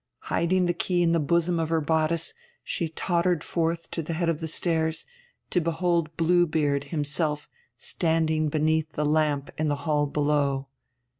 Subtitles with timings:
[0.33, 4.29] Hiding the key in the bosom of her bodice, she tottered forth to the head
[4.29, 5.05] of the stairs,
[5.51, 10.65] to behold Blue Beard himself standing beneath the lamp in the hall below.